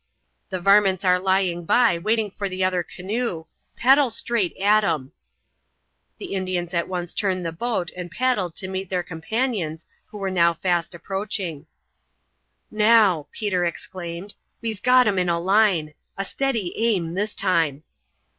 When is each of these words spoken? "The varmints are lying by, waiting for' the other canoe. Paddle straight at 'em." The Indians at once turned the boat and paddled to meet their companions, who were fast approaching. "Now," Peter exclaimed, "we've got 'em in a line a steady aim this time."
"The 0.49 0.59
varmints 0.59 1.05
are 1.05 1.19
lying 1.19 1.63
by, 1.63 1.99
waiting 1.99 2.31
for' 2.31 2.49
the 2.49 2.63
other 2.63 2.81
canoe. 2.81 3.45
Paddle 3.75 4.09
straight 4.09 4.57
at 4.57 4.83
'em." 4.83 5.11
The 6.17 6.33
Indians 6.33 6.73
at 6.73 6.87
once 6.87 7.13
turned 7.13 7.45
the 7.45 7.51
boat 7.51 7.91
and 7.95 8.09
paddled 8.09 8.55
to 8.55 8.67
meet 8.67 8.89
their 8.89 9.03
companions, 9.03 9.85
who 10.07 10.17
were 10.17 10.55
fast 10.55 10.95
approaching. 10.95 11.67
"Now," 12.71 13.27
Peter 13.31 13.63
exclaimed, 13.63 14.33
"we've 14.59 14.81
got 14.81 15.05
'em 15.05 15.19
in 15.19 15.29
a 15.29 15.39
line 15.39 15.93
a 16.17 16.25
steady 16.25 16.73
aim 16.77 17.13
this 17.13 17.35
time." 17.35 17.83